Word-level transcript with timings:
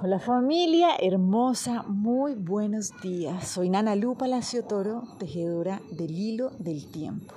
Hola 0.00 0.20
familia 0.20 0.90
hermosa, 1.00 1.82
muy 1.88 2.34
buenos 2.34 2.92
días. 3.02 3.48
Soy 3.48 3.68
Nana 3.68 3.96
Lu 3.96 4.14
Palacio 4.14 4.62
Toro, 4.62 5.02
tejedora 5.18 5.80
del 5.90 6.16
hilo 6.16 6.52
del 6.60 6.86
tiempo. 6.86 7.34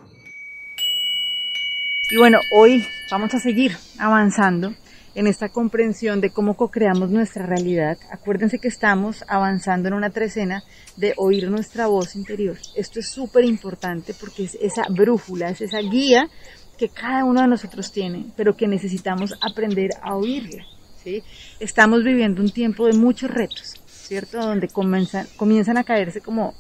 Y 2.12 2.18
bueno, 2.18 2.38
hoy 2.56 2.86
vamos 3.10 3.34
a 3.34 3.40
seguir 3.40 3.76
avanzando 3.98 4.76
en 5.16 5.26
esta 5.26 5.50
comprensión 5.50 6.22
de 6.22 6.30
cómo 6.30 6.56
co-creamos 6.56 7.10
nuestra 7.10 7.48
realidad. 7.48 7.98
Acuérdense 8.12 8.60
que 8.60 8.68
estamos 8.68 9.26
avanzando 9.28 9.88
en 9.88 9.96
una 9.96 10.12
trecena 10.12 10.62
de 10.98 11.16
oír 11.18 11.50
nuestra 11.50 11.88
voz 11.88 12.16
interior. 12.16 12.58
Esto 12.76 13.00
es 13.00 13.10
súper 13.10 13.44
importante 13.44 14.14
porque 14.14 14.44
es 14.44 14.56
esa 14.62 14.84
brújula, 14.88 15.50
es 15.50 15.62
esa 15.62 15.80
guía 15.80 16.30
que 16.78 16.90
cada 16.90 17.26
uno 17.26 17.42
de 17.42 17.48
nosotros 17.48 17.92
tiene, 17.92 18.28
pero 18.38 18.56
que 18.56 18.68
necesitamos 18.68 19.34
aprender 19.42 19.90
a 20.04 20.16
oírla. 20.16 20.64
Estamos 21.60 22.04
viviendo 22.04 22.42
un 22.42 22.52
tiempo 22.52 22.86
de 22.86 22.94
muchos 22.94 23.30
retos, 23.30 23.76
¿cierto? 23.88 24.40
Donde 24.40 24.68
comienzan, 24.68 25.28
comienzan 25.38 25.78
a 25.78 25.84
caerse 25.84 26.22
como 26.22 26.54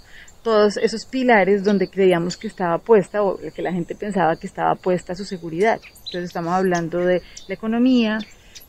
todos 0.44 0.77
esos 0.77 1.05
pilares 1.05 1.63
donde 1.63 1.90
creíamos 1.90 2.36
que 2.38 2.48
estaba 2.48 2.80
puesta 2.80 3.23
o 3.23 3.38
que 3.38 3.62
la 3.62 3.72
gente 3.72 3.96
pensaba 3.96 4.35
que 4.35 4.48
estaba 4.48 4.76
puesta 4.76 5.16
su 5.16 5.26
seguridad. 5.26 5.80
Entonces 6.05 6.26
estamos 6.26 6.54
hablando 6.54 6.99
de 6.99 7.22
la 7.48 7.54
economía, 7.54 8.18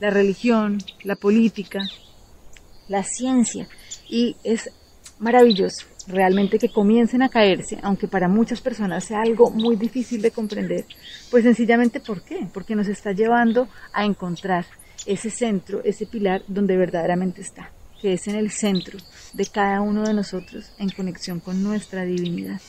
la 0.00 0.10
religión, 0.10 0.78
la 1.04 1.16
política, 1.16 1.80
la 2.88 3.02
ciencia 3.02 3.68
y 4.08 4.36
es 4.44 4.70
maravilloso 5.18 5.86
realmente 6.08 6.58
que 6.58 6.68
comiencen 6.68 7.22
a 7.22 7.28
caerse, 7.28 7.78
aunque 7.82 8.08
para 8.08 8.28
muchas 8.28 8.60
personas 8.60 9.04
sea 9.04 9.22
algo 9.22 9.50
muy 9.50 9.76
difícil 9.76 10.20
de 10.20 10.32
comprender, 10.32 10.84
pues 11.30 11.44
sencillamente 11.44 12.00
¿por 12.00 12.22
qué? 12.22 12.46
Porque 12.52 12.74
nos 12.74 12.88
está 12.88 13.12
llevando 13.12 13.68
a 13.92 14.04
encontrar 14.04 14.66
ese 15.06 15.30
centro, 15.30 15.82
ese 15.84 16.06
pilar 16.06 16.42
donde 16.46 16.76
verdaderamente 16.76 17.40
está, 17.40 17.70
que 18.00 18.14
es 18.14 18.26
en 18.28 18.36
el 18.36 18.50
centro 18.50 18.98
de 19.32 19.46
cada 19.46 19.80
uno 19.80 20.02
de 20.02 20.14
nosotros 20.14 20.72
en 20.78 20.90
conexión 20.90 21.40
con 21.40 21.62
nuestra 21.62 22.04
divinidad. 22.04 22.60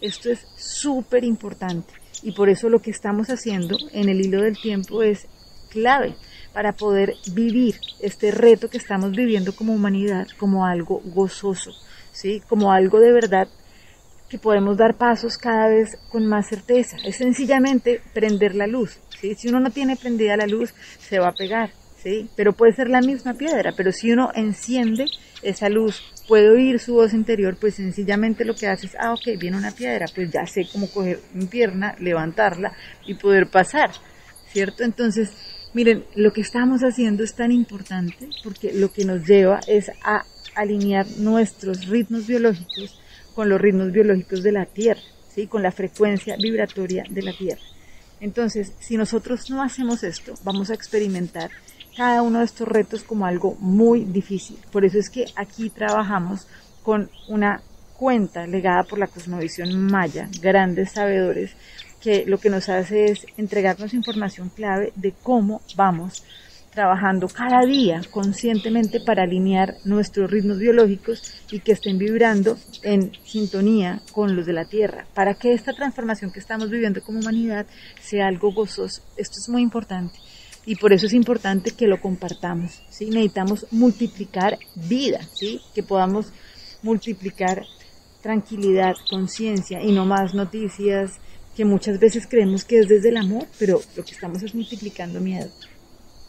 Esto 0.00 0.30
es 0.30 0.46
súper 0.56 1.24
importante 1.24 1.92
y 2.22 2.32
por 2.32 2.48
eso 2.48 2.68
lo 2.68 2.80
que 2.80 2.90
estamos 2.90 3.28
haciendo 3.28 3.76
en 3.92 4.08
el 4.08 4.20
hilo 4.20 4.42
del 4.42 4.56
tiempo 4.56 5.02
es 5.02 5.26
clave 5.70 6.14
para 6.52 6.72
poder 6.72 7.14
vivir 7.32 7.76
este 8.00 8.30
reto 8.30 8.68
que 8.68 8.78
estamos 8.78 9.12
viviendo 9.12 9.54
como 9.54 9.72
humanidad 9.72 10.26
como 10.38 10.66
algo 10.66 11.00
gozoso, 11.04 11.72
¿sí? 12.12 12.42
Como 12.48 12.72
algo 12.72 13.00
de 13.00 13.12
verdad 13.12 13.48
que 14.28 14.38
podemos 14.38 14.76
dar 14.76 14.96
pasos 14.96 15.36
cada 15.36 15.68
vez 15.68 15.98
con 16.10 16.26
más 16.26 16.48
certeza. 16.48 16.96
Es 17.04 17.16
sencillamente 17.16 18.00
prender 18.14 18.54
la 18.54 18.66
luz, 18.66 18.98
¿sí? 19.20 19.34
Si 19.34 19.48
uno 19.48 19.60
no 19.60 19.70
tiene 19.70 19.96
prendida 19.96 20.36
la 20.36 20.46
luz, 20.46 20.74
se 20.98 21.18
va 21.18 21.28
a 21.28 21.34
pegar, 21.34 21.70
¿sí? 22.02 22.28
Pero 22.36 22.52
puede 22.52 22.72
ser 22.72 22.88
la 22.88 23.00
misma 23.00 23.34
piedra, 23.34 23.72
pero 23.76 23.92
si 23.92 24.12
uno 24.12 24.30
enciende 24.34 25.06
esa 25.42 25.68
luz, 25.68 26.02
puede 26.26 26.50
oír 26.50 26.78
su 26.78 26.94
voz 26.94 27.14
interior, 27.14 27.56
pues 27.60 27.74
sencillamente 27.74 28.44
lo 28.44 28.54
que 28.54 28.66
hace 28.66 28.86
es, 28.86 28.96
ah, 28.98 29.12
ok, 29.12 29.38
viene 29.38 29.56
una 29.56 29.72
piedra, 29.72 30.06
pues 30.14 30.30
ya 30.30 30.46
sé 30.46 30.66
cómo 30.72 30.88
coger 30.88 31.20
mi 31.34 31.46
pierna, 31.46 31.94
levantarla 31.98 32.72
y 33.06 33.14
poder 33.14 33.48
pasar, 33.48 33.90
¿cierto? 34.52 34.84
Entonces, 34.84 35.30
miren, 35.74 36.04
lo 36.14 36.32
que 36.32 36.40
estamos 36.40 36.82
haciendo 36.82 37.22
es 37.24 37.34
tan 37.34 37.52
importante 37.52 38.28
porque 38.42 38.72
lo 38.72 38.92
que 38.92 39.04
nos 39.04 39.26
lleva 39.26 39.60
es 39.66 39.90
a 40.04 40.24
alinear 40.54 41.06
nuestros 41.18 41.86
ritmos 41.88 42.26
biológicos 42.26 43.00
con 43.34 43.48
los 43.48 43.60
ritmos 43.60 43.92
biológicos 43.92 44.42
de 44.42 44.52
la 44.52 44.66
Tierra, 44.66 45.00
¿sí? 45.28 45.46
con 45.46 45.62
la 45.62 45.72
frecuencia 45.72 46.36
vibratoria 46.36 47.04
de 47.08 47.22
la 47.22 47.32
Tierra. 47.32 47.62
Entonces, 48.20 48.72
si 48.78 48.96
nosotros 48.96 49.50
no 49.50 49.62
hacemos 49.62 50.04
esto, 50.04 50.34
vamos 50.44 50.70
a 50.70 50.74
experimentar 50.74 51.50
cada 51.96 52.22
uno 52.22 52.40
de 52.40 52.44
estos 52.44 52.68
retos 52.68 53.02
como 53.02 53.26
algo 53.26 53.56
muy 53.60 54.04
difícil. 54.04 54.58
Por 54.70 54.84
eso 54.84 54.98
es 54.98 55.10
que 55.10 55.26
aquí 55.36 55.70
trabajamos 55.70 56.46
con 56.82 57.10
una 57.28 57.62
cuenta 57.96 58.46
legada 58.46 58.82
por 58.82 58.98
la 58.98 59.06
cosmovisión 59.06 59.86
maya, 59.86 60.28
grandes 60.40 60.92
sabedores, 60.92 61.54
que 62.00 62.24
lo 62.26 62.38
que 62.38 62.50
nos 62.50 62.68
hace 62.68 63.04
es 63.06 63.26
entregarnos 63.36 63.94
información 63.94 64.48
clave 64.48 64.92
de 64.96 65.12
cómo 65.22 65.60
vamos 65.76 66.24
trabajando 66.72 67.28
cada 67.28 67.64
día 67.66 68.00
conscientemente 68.10 68.98
para 68.98 69.24
alinear 69.24 69.76
nuestros 69.84 70.30
ritmos 70.30 70.58
biológicos 70.58 71.22
y 71.50 71.60
que 71.60 71.72
estén 71.72 71.98
vibrando 71.98 72.56
en 72.82 73.12
sintonía 73.24 74.00
con 74.10 74.34
los 74.34 74.46
de 74.46 74.54
la 74.54 74.64
Tierra, 74.64 75.06
para 75.14 75.34
que 75.34 75.52
esta 75.52 75.74
transformación 75.74 76.32
que 76.32 76.40
estamos 76.40 76.70
viviendo 76.70 77.02
como 77.02 77.20
humanidad 77.20 77.66
sea 78.00 78.26
algo 78.26 78.52
gozoso. 78.52 79.02
Esto 79.16 79.36
es 79.38 79.48
muy 79.50 79.62
importante 79.62 80.18
y 80.64 80.76
por 80.76 80.92
eso 80.92 81.06
es 81.06 81.12
importante 81.12 81.72
que 81.72 81.86
lo 81.86 82.00
compartamos. 82.00 82.82
¿sí? 82.88 83.06
Necesitamos 83.06 83.66
multiplicar 83.70 84.58
vida, 84.74 85.20
¿sí? 85.34 85.60
que 85.74 85.82
podamos 85.82 86.32
multiplicar 86.82 87.64
tranquilidad, 88.20 88.94
conciencia 89.10 89.82
y 89.82 89.92
no 89.92 90.04
más 90.04 90.34
noticias 90.34 91.18
que 91.56 91.64
muchas 91.64 91.98
veces 91.98 92.26
creemos 92.26 92.64
que 92.64 92.78
es 92.78 92.88
desde 92.88 93.10
el 93.10 93.16
amor, 93.16 93.46
pero 93.58 93.80
lo 93.96 94.04
que 94.04 94.12
estamos 94.12 94.42
es 94.42 94.54
multiplicando 94.54 95.20
miedo. 95.20 95.50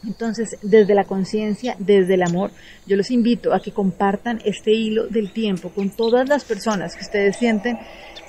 Entonces, 0.05 0.57
desde 0.61 0.95
la 0.95 1.05
conciencia, 1.05 1.77
desde 1.79 2.15
el 2.15 2.23
amor, 2.23 2.51
yo 2.85 2.97
los 2.97 3.09
invito 3.09 3.53
a 3.53 3.61
que 3.61 3.71
compartan 3.71 4.41
este 4.43 4.71
hilo 4.71 5.07
del 5.07 5.31
tiempo 5.31 5.69
con 5.69 5.91
todas 5.91 6.27
las 6.27 6.43
personas 6.43 6.95
que 6.95 7.03
ustedes 7.03 7.37
sienten 7.37 7.77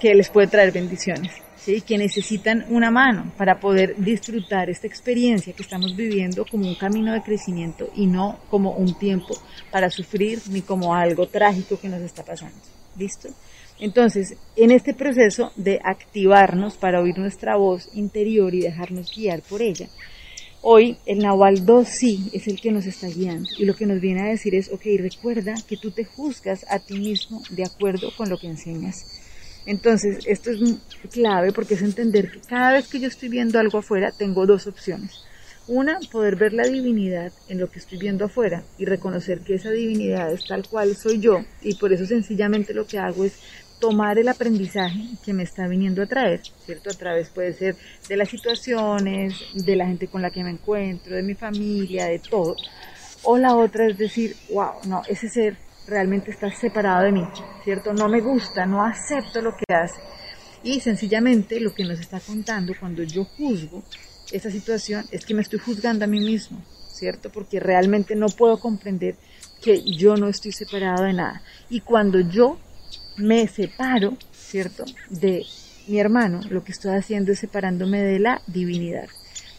que 0.00 0.14
les 0.14 0.28
puede 0.28 0.46
traer 0.46 0.70
bendiciones, 0.70 1.32
¿sí? 1.64 1.80
que 1.80 1.98
necesitan 1.98 2.66
una 2.68 2.90
mano 2.90 3.32
para 3.36 3.58
poder 3.58 3.96
disfrutar 3.96 4.68
esta 4.68 4.86
experiencia 4.86 5.52
que 5.52 5.62
estamos 5.62 5.96
viviendo 5.96 6.44
como 6.44 6.68
un 6.68 6.74
camino 6.74 7.12
de 7.12 7.22
crecimiento 7.22 7.90
y 7.94 8.06
no 8.06 8.38
como 8.50 8.72
un 8.72 8.98
tiempo 8.98 9.34
para 9.70 9.90
sufrir 9.90 10.40
ni 10.50 10.62
como 10.62 10.94
algo 10.94 11.26
trágico 11.26 11.80
que 11.80 11.88
nos 11.88 12.02
está 12.02 12.22
pasando. 12.22 12.56
¿Listo? 12.96 13.28
Entonces, 13.80 14.36
en 14.54 14.70
este 14.70 14.94
proceso 14.94 15.52
de 15.56 15.80
activarnos 15.82 16.76
para 16.76 17.00
oír 17.00 17.18
nuestra 17.18 17.56
voz 17.56 17.88
interior 17.94 18.54
y 18.54 18.60
dejarnos 18.60 19.12
guiar 19.14 19.42
por 19.42 19.62
ella, 19.62 19.88
Hoy 20.66 20.96
el 21.04 21.18
Nahual 21.18 21.66
2 21.66 21.86
sí 21.86 22.30
es 22.32 22.48
el 22.48 22.58
que 22.58 22.72
nos 22.72 22.86
está 22.86 23.06
guiando 23.08 23.50
y 23.58 23.66
lo 23.66 23.76
que 23.76 23.84
nos 23.84 24.00
viene 24.00 24.22
a 24.22 24.30
decir 24.30 24.54
es, 24.54 24.72
ok, 24.72 24.80
recuerda 24.96 25.52
que 25.68 25.76
tú 25.76 25.90
te 25.90 26.06
juzgas 26.06 26.64
a 26.70 26.78
ti 26.78 26.98
mismo 26.98 27.42
de 27.50 27.64
acuerdo 27.64 28.10
con 28.16 28.30
lo 28.30 28.38
que 28.38 28.46
enseñas. 28.46 29.23
Entonces, 29.66 30.24
esto 30.26 30.50
es 30.50 30.60
clave 31.10 31.52
porque 31.52 31.74
es 31.74 31.82
entender 31.82 32.30
que 32.30 32.40
cada 32.40 32.72
vez 32.72 32.88
que 32.88 33.00
yo 33.00 33.08
estoy 33.08 33.28
viendo 33.28 33.58
algo 33.58 33.78
afuera, 33.78 34.12
tengo 34.12 34.46
dos 34.46 34.66
opciones. 34.66 35.24
Una, 35.66 35.98
poder 36.12 36.36
ver 36.36 36.52
la 36.52 36.64
divinidad 36.64 37.32
en 37.48 37.58
lo 37.58 37.70
que 37.70 37.78
estoy 37.78 37.96
viendo 37.96 38.26
afuera 38.26 38.62
y 38.76 38.84
reconocer 38.84 39.40
que 39.40 39.54
esa 39.54 39.70
divinidad 39.70 40.30
es 40.30 40.46
tal 40.46 40.68
cual 40.68 40.94
soy 40.94 41.20
yo 41.20 41.42
y 41.62 41.76
por 41.76 41.90
eso 41.94 42.04
sencillamente 42.04 42.74
lo 42.74 42.86
que 42.86 42.98
hago 42.98 43.24
es 43.24 43.38
tomar 43.80 44.18
el 44.18 44.28
aprendizaje 44.28 45.00
que 45.24 45.32
me 45.32 45.42
está 45.42 45.66
viniendo 45.66 46.02
a 46.02 46.06
traer, 46.06 46.42
¿cierto? 46.64 46.90
A 46.90 46.94
través 46.94 47.30
puede 47.30 47.54
ser 47.54 47.76
de 48.08 48.16
las 48.16 48.28
situaciones, 48.28 49.34
de 49.54 49.76
la 49.76 49.86
gente 49.86 50.08
con 50.08 50.20
la 50.20 50.30
que 50.30 50.44
me 50.44 50.50
encuentro, 50.50 51.16
de 51.16 51.22
mi 51.22 51.34
familia, 51.34 52.06
de 52.06 52.18
todo. 52.18 52.56
O 53.22 53.38
la 53.38 53.56
otra 53.56 53.86
es 53.86 53.96
decir, 53.96 54.36
wow, 54.50 54.72
no, 54.86 55.02
ese 55.08 55.30
ser 55.30 55.56
realmente 55.86 56.30
está 56.30 56.50
separado 56.50 57.04
de 57.04 57.12
mí, 57.12 57.24
¿cierto? 57.62 57.92
No 57.92 58.08
me 58.08 58.20
gusta, 58.20 58.66
no 58.66 58.84
acepto 58.84 59.40
lo 59.40 59.56
que 59.56 59.74
hace. 59.74 60.00
Y 60.62 60.80
sencillamente 60.80 61.60
lo 61.60 61.74
que 61.74 61.84
nos 61.84 62.00
está 62.00 62.20
contando 62.20 62.72
cuando 62.78 63.02
yo 63.02 63.24
juzgo 63.24 63.82
esa 64.32 64.50
situación 64.50 65.04
es 65.10 65.24
que 65.26 65.34
me 65.34 65.42
estoy 65.42 65.58
juzgando 65.58 66.04
a 66.04 66.08
mí 66.08 66.20
mismo, 66.20 66.62
¿cierto? 66.88 67.30
Porque 67.30 67.60
realmente 67.60 68.16
no 68.16 68.26
puedo 68.28 68.58
comprender 68.58 69.16
que 69.62 69.82
yo 69.82 70.16
no 70.16 70.28
estoy 70.28 70.52
separado 70.52 71.04
de 71.04 71.12
nada. 71.12 71.42
Y 71.68 71.80
cuando 71.80 72.20
yo 72.20 72.58
me 73.16 73.46
separo, 73.46 74.16
¿cierto? 74.32 74.84
De 75.10 75.44
mi 75.86 75.98
hermano, 75.98 76.40
lo 76.48 76.64
que 76.64 76.72
estoy 76.72 76.96
haciendo 76.96 77.32
es 77.32 77.38
separándome 77.38 78.02
de 78.02 78.18
la 78.18 78.40
divinidad. 78.46 79.08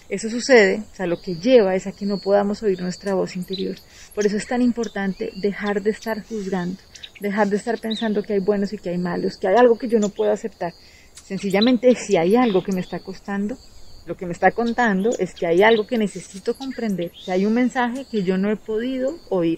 Eso 0.07 0.29
sucede, 0.29 0.83
o 0.91 0.95
sea, 0.95 1.07
lo 1.07 1.19
que 1.19 1.35
lleva 1.35 1.75
es 1.75 1.88
a 1.88 1.91
que 1.91 2.05
no 2.05 2.19
podamos 2.19 2.61
oír 2.61 2.79
nuestra 2.79 3.16
voz 3.16 3.35
interior. 3.35 3.75
Por 4.13 4.25
eso 4.25 4.38
es 4.38 4.45
tan 4.45 4.61
importante 4.61 5.31
dejar 5.35 5.81
de 5.81 5.90
estar 5.90 6.23
juzgando, 6.23 6.78
dejar 7.19 7.49
de 7.49 7.57
estar 7.57 7.79
pensando 7.79 8.22
que 8.22 8.34
hay 8.34 8.40
buenos 8.40 8.72
y 8.72 8.78
que 8.78 8.90
hay 8.90 8.99
malos, 8.99 9.37
que 9.37 9.47
hay 9.47 9.55
algo 9.57 9.79
que 9.79 9.87
yo 9.87 9.99
no 9.99 10.09
puedo 10.09 10.31
aceptar. 10.31 10.73
Sencillamente, 11.13 11.96
si 11.96 12.17
hay 12.17 12.35
algo 12.35 12.63
que 12.63 12.72
me 12.72 12.81
está 12.81 12.99
costando, 12.99 13.57
lo 14.05 14.16
que 14.16 14.28
me 14.28 14.34
está 14.34 14.52
contando 14.52 15.09
es 15.17 15.34
que 15.34 15.47
hay 15.47 15.63
algo 15.63 15.87
que 15.87 15.97
necesito 15.97 16.55
comprender, 16.55 17.11
que 17.25 17.31
hay 17.31 17.47
un 17.47 17.53
mensaje 17.53 18.05
que 18.09 18.22
yo 18.22 18.37
no 18.37 18.52
he 18.52 18.57
podido 18.57 19.17
oír. 19.29 19.57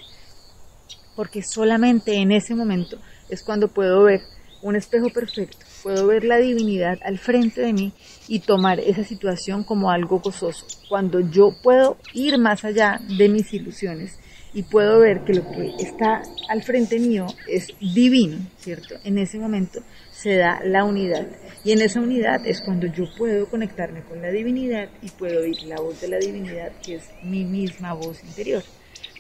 Porque 1.17 1.44
solamente 1.44 2.15
en 2.15 2.31
ese 2.31 2.55
momento 2.55 2.97
es 3.27 3.44
cuando 3.44 3.67
puedo 3.67 4.03
ver 4.03 4.21
un 4.61 4.77
espejo 4.77 5.09
perfecto, 5.09 5.57
puedo 5.87 6.05
ver 6.05 6.25
la 6.25 6.35
divinidad 6.35 6.99
al 7.01 7.17
frente 7.17 7.61
de 7.61 7.71
mí 7.71 7.93
y 8.27 8.39
tomar 8.39 8.81
esa 8.81 9.05
situación 9.05 9.63
como 9.63 9.89
algo 9.89 10.19
gozoso. 10.19 10.65
Cuando 10.89 11.21
yo 11.21 11.55
puedo 11.63 11.95
ir 12.13 12.37
más 12.37 12.65
allá 12.65 12.99
de 13.17 13.29
mis 13.29 13.53
ilusiones 13.53 14.19
y 14.53 14.63
puedo 14.63 14.99
ver 14.99 15.23
que 15.23 15.35
lo 15.35 15.49
que 15.49 15.75
está 15.79 16.23
al 16.49 16.61
frente 16.61 16.99
mío 16.99 17.25
es 17.47 17.69
divino, 17.79 18.37
¿cierto? 18.57 18.95
En 19.05 19.17
ese 19.17 19.39
momento 19.39 19.79
se 20.11 20.35
da 20.35 20.59
la 20.61 20.83
unidad. 20.83 21.25
Y 21.63 21.71
en 21.71 21.79
esa 21.79 22.01
unidad 22.01 22.45
es 22.45 22.59
cuando 22.65 22.87
yo 22.87 23.05
puedo 23.17 23.47
conectarme 23.47 24.01
con 24.01 24.21
la 24.21 24.29
divinidad 24.29 24.89
y 25.01 25.09
puedo 25.11 25.39
oír 25.39 25.63
la 25.67 25.79
voz 25.79 26.01
de 26.01 26.09
la 26.09 26.17
divinidad, 26.17 26.73
que 26.85 26.95
es 26.95 27.03
mi 27.23 27.45
misma 27.45 27.93
voz 27.93 28.21
interior. 28.25 28.63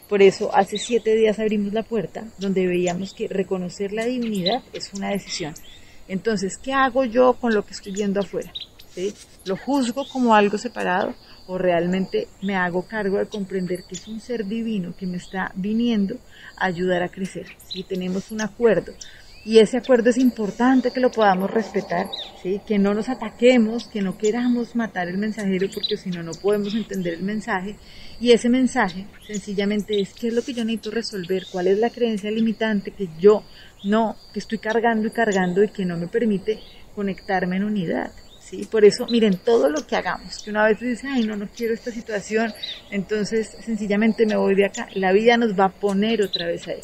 Por 0.09 0.21
eso 0.21 0.53
hace 0.53 0.77
siete 0.77 1.15
días 1.15 1.39
abrimos 1.39 1.71
la 1.71 1.83
puerta 1.83 2.25
donde 2.37 2.67
veíamos 2.67 3.13
que 3.13 3.29
reconocer 3.29 3.93
la 3.93 4.03
divinidad 4.03 4.61
es 4.73 4.93
una 4.93 5.11
decisión. 5.11 5.53
Entonces, 6.07 6.57
¿qué 6.57 6.73
hago 6.73 7.05
yo 7.05 7.33
con 7.33 7.53
lo 7.53 7.65
que 7.65 7.73
estoy 7.73 7.91
viendo 7.91 8.19
afuera? 8.19 8.51
¿Lo 9.45 9.55
juzgo 9.55 10.07
como 10.07 10.33
algo 10.33 10.57
separado 10.57 11.13
o 11.45 11.57
realmente 11.57 12.27
me 12.41 12.55
hago 12.55 12.87
cargo 12.87 13.17
de 13.17 13.27
comprender 13.27 13.83
que 13.83 13.95
es 13.95 14.07
un 14.07 14.19
ser 14.19 14.45
divino 14.45 14.93
que 14.97 15.05
me 15.05 15.17
está 15.17 15.51
viniendo 15.55 16.17
a 16.55 16.65
ayudar 16.65 17.03
a 17.03 17.09
crecer? 17.09 17.47
Si 17.67 17.83
tenemos 17.83 18.31
un 18.31 18.41
acuerdo 18.41 18.93
y 19.47 19.59
ese 19.59 19.77
acuerdo 19.77 20.09
es 20.09 20.17
importante 20.17 20.91
que 20.91 20.99
lo 20.99 21.09
podamos 21.09 21.49
respetar, 21.49 22.09
¿sí? 22.43 22.59
que 22.67 22.77
no 22.77 22.93
nos 22.93 23.07
ataquemos, 23.07 23.87
que 23.87 24.01
no 24.01 24.17
queramos 24.17 24.75
matar 24.75 25.07
el 25.07 25.17
mensajero 25.17 25.69
porque 25.73 25.95
si 25.95 26.09
no, 26.09 26.21
no 26.21 26.33
podemos 26.33 26.75
entender 26.75 27.13
el 27.13 27.23
mensaje. 27.23 27.77
Y 28.19 28.31
ese 28.31 28.49
mensaje 28.49 29.07
sencillamente 29.25 30.01
es 30.01 30.13
qué 30.13 30.27
es 30.27 30.33
lo 30.33 30.41
que 30.41 30.53
yo 30.53 30.65
necesito 30.65 30.91
resolver, 30.91 31.45
cuál 31.49 31.67
es 31.67 31.79
la 31.79 31.89
creencia 31.89 32.29
limitante 32.29 32.91
que 32.91 33.07
yo 33.21 33.43
no, 33.85 34.17
que 34.33 34.39
estoy 34.39 34.57
cargando 34.57 35.07
y 35.07 35.11
cargando 35.11 35.63
y 35.63 35.69
que 35.69 35.85
no 35.85 35.95
me 35.95 36.07
permite 36.07 36.59
conectarme 36.93 37.55
en 37.55 37.63
unidad. 37.63 38.11
Por 38.69 38.85
eso, 38.85 39.05
miren, 39.07 39.37
todo 39.37 39.69
lo 39.69 39.85
que 39.85 39.95
hagamos, 39.95 40.41
que 40.43 40.49
una 40.49 40.65
vez 40.65 40.79
dice, 40.79 41.07
ay, 41.07 41.23
no, 41.23 41.35
no 41.35 41.47
quiero 41.55 41.73
esta 41.73 41.91
situación, 41.91 42.53
entonces 42.89 43.57
sencillamente 43.63 44.25
me 44.25 44.37
voy 44.37 44.55
de 44.55 44.65
acá, 44.65 44.87
la 44.93 45.11
vida 45.11 45.37
nos 45.37 45.57
va 45.59 45.65
a 45.65 45.69
poner 45.69 46.21
otra 46.21 46.47
vez 46.47 46.67
ahí, 46.67 46.79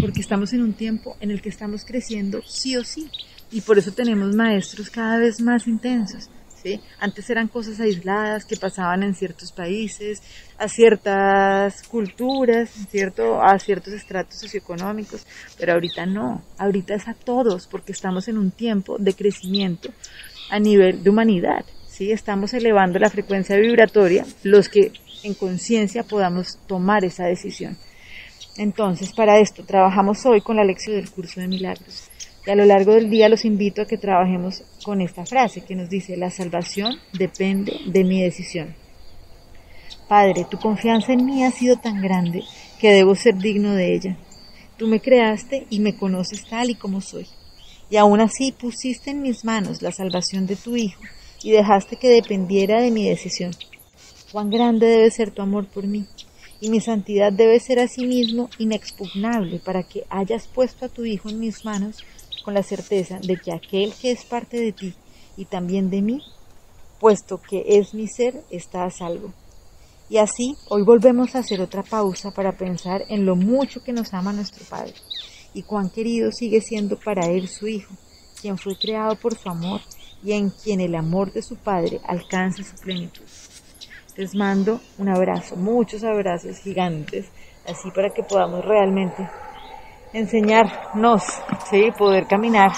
porque 0.00 0.20
estamos 0.20 0.52
en 0.52 0.62
un 0.62 0.74
tiempo 0.74 1.16
en 1.20 1.30
el 1.30 1.42
que 1.42 1.48
estamos 1.48 1.84
creciendo 1.84 2.42
sí 2.46 2.76
o 2.76 2.84
sí, 2.84 3.10
y 3.50 3.62
por 3.62 3.78
eso 3.78 3.92
tenemos 3.92 4.34
maestros 4.34 4.90
cada 4.90 5.18
vez 5.18 5.40
más 5.40 5.66
intensos. 5.66 6.30
Antes 6.98 7.30
eran 7.30 7.48
cosas 7.48 7.80
aisladas 7.80 8.44
que 8.44 8.56
pasaban 8.56 9.02
en 9.02 9.14
ciertos 9.14 9.52
países, 9.52 10.22
a 10.58 10.68
ciertas 10.68 11.82
culturas, 11.84 12.70
¿cierto? 12.90 13.40
a 13.40 13.58
ciertos 13.58 13.94
estratos 13.94 14.40
socioeconómicos, 14.40 15.26
pero 15.56 15.74
ahorita 15.74 16.06
no, 16.06 16.42
ahorita 16.58 16.94
es 16.94 17.08
a 17.08 17.14
todos 17.14 17.66
porque 17.66 17.92
estamos 17.92 18.28
en 18.28 18.38
un 18.38 18.50
tiempo 18.50 18.96
de 18.98 19.14
crecimiento 19.14 19.90
a 20.50 20.58
nivel 20.58 21.02
de 21.02 21.10
humanidad. 21.10 21.64
¿sí? 21.88 22.12
Estamos 22.12 22.54
elevando 22.54 22.98
la 22.98 23.10
frecuencia 23.10 23.56
vibratoria, 23.56 24.24
los 24.42 24.68
que 24.68 24.92
en 25.24 25.34
conciencia 25.34 26.02
podamos 26.02 26.58
tomar 26.66 27.04
esa 27.04 27.24
decisión. 27.24 27.76
Entonces, 28.56 29.12
para 29.12 29.38
esto, 29.38 29.64
trabajamos 29.64 30.24
hoy 30.26 30.40
con 30.40 30.56
la 30.56 30.64
lección 30.64 30.96
del 30.96 31.10
curso 31.10 31.40
de 31.40 31.48
milagros. 31.48 32.10
Y 32.46 32.50
a 32.50 32.56
lo 32.56 32.64
largo 32.64 32.94
del 32.94 33.10
día 33.10 33.28
los 33.28 33.44
invito 33.44 33.82
a 33.82 33.86
que 33.86 33.98
trabajemos 33.98 34.62
con 34.82 35.00
esta 35.00 35.26
frase 35.26 35.64
que 35.64 35.76
nos 35.76 35.88
dice, 35.90 36.16
la 36.16 36.30
salvación 36.30 36.94
depende 37.12 37.72
de 37.86 38.04
mi 38.04 38.22
decisión. 38.22 38.74
Padre, 40.08 40.46
tu 40.50 40.58
confianza 40.58 41.12
en 41.12 41.26
mí 41.26 41.44
ha 41.44 41.50
sido 41.50 41.76
tan 41.76 42.00
grande 42.00 42.42
que 42.80 42.92
debo 42.92 43.14
ser 43.14 43.36
digno 43.36 43.74
de 43.74 43.94
ella. 43.94 44.16
Tú 44.78 44.86
me 44.86 45.00
creaste 45.00 45.66
y 45.68 45.80
me 45.80 45.96
conoces 45.96 46.48
tal 46.48 46.70
y 46.70 46.74
como 46.74 47.00
soy 47.00 47.26
y 47.90 47.96
aún 47.96 48.20
así 48.20 48.52
pusiste 48.52 49.10
en 49.10 49.22
mis 49.22 49.44
manos 49.44 49.82
la 49.82 49.92
salvación 49.92 50.46
de 50.46 50.56
tu 50.56 50.76
Hijo 50.76 51.00
y 51.42 51.52
dejaste 51.52 51.96
que 51.96 52.08
dependiera 52.08 52.80
de 52.80 52.90
mi 52.90 53.08
decisión. 53.08 53.52
Cuán 54.32 54.50
grande 54.50 54.86
debe 54.86 55.10
ser 55.10 55.30
tu 55.30 55.40
amor 55.40 55.66
por 55.66 55.86
mí, 55.86 56.06
y 56.60 56.70
mi 56.70 56.80
santidad 56.80 57.32
debe 57.32 57.60
ser 57.60 57.78
asimismo 57.78 58.50
inexpugnable 58.58 59.60
para 59.60 59.84
que 59.84 60.04
hayas 60.10 60.46
puesto 60.48 60.84
a 60.84 60.88
tu 60.88 61.04
Hijo 61.04 61.28
en 61.28 61.40
mis 61.40 61.64
manos 61.64 62.04
con 62.44 62.54
la 62.54 62.62
certeza 62.62 63.18
de 63.20 63.36
que 63.36 63.52
aquel 63.52 63.92
que 63.94 64.10
es 64.10 64.24
parte 64.24 64.60
de 64.60 64.72
ti 64.72 64.94
y 65.36 65.44
también 65.44 65.88
de 65.88 66.02
mí, 66.02 66.22
puesto 66.98 67.40
que 67.40 67.64
es 67.78 67.94
mi 67.94 68.08
ser, 68.08 68.42
está 68.50 68.84
a 68.84 68.90
salvo. 68.90 69.32
Y 70.10 70.16
así, 70.16 70.56
hoy 70.68 70.82
volvemos 70.82 71.34
a 71.34 71.40
hacer 71.40 71.60
otra 71.60 71.82
pausa 71.82 72.32
para 72.32 72.56
pensar 72.56 73.04
en 73.08 73.24
lo 73.24 73.36
mucho 73.36 73.84
que 73.84 73.92
nos 73.92 74.12
ama 74.14 74.32
nuestro 74.32 74.64
Padre 74.64 74.94
y 75.58 75.62
cuán 75.64 75.90
querido 75.90 76.30
sigue 76.30 76.60
siendo 76.60 76.96
para 76.96 77.26
él 77.26 77.48
su 77.48 77.66
Hijo, 77.66 77.92
quien 78.40 78.56
fue 78.56 78.78
creado 78.78 79.16
por 79.16 79.36
su 79.36 79.48
amor 79.48 79.80
y 80.22 80.30
en 80.30 80.50
quien 80.50 80.80
el 80.80 80.94
amor 80.94 81.32
de 81.32 81.42
su 81.42 81.56
Padre 81.56 82.00
alcanza 82.04 82.62
su 82.62 82.76
plenitud. 82.76 83.24
Les 84.16 84.36
mando 84.36 84.80
un 84.98 85.08
abrazo, 85.08 85.56
muchos 85.56 86.04
abrazos 86.04 86.58
gigantes, 86.58 87.26
así 87.66 87.90
para 87.90 88.10
que 88.10 88.22
podamos 88.22 88.64
realmente 88.64 89.28
enseñarnos, 90.12 91.24
¿sí? 91.68 91.90
poder 91.98 92.28
caminar 92.28 92.70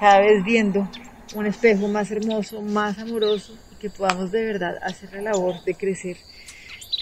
cada 0.00 0.20
vez 0.20 0.42
viendo 0.42 0.88
un 1.34 1.44
espejo 1.44 1.86
más 1.86 2.10
hermoso, 2.10 2.62
más 2.62 2.98
amoroso 2.98 3.52
y 3.72 3.74
que 3.74 3.90
podamos 3.90 4.32
de 4.32 4.42
verdad 4.42 4.72
hacer 4.82 5.12
la 5.12 5.32
labor 5.32 5.62
de 5.64 5.74
crecer 5.74 6.16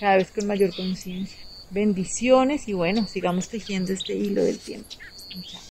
cada 0.00 0.16
vez 0.16 0.32
con 0.32 0.48
mayor 0.48 0.74
conciencia. 0.74 1.38
Bendiciones 1.70 2.66
y 2.66 2.72
bueno, 2.72 3.06
sigamos 3.06 3.48
tejiendo 3.48 3.92
este 3.92 4.12
hilo 4.12 4.42
del 4.42 4.58
tiempo. 4.58 4.88
Okay. 5.38 5.58